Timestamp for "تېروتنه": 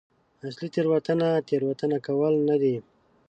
0.73-1.29, 1.47-1.97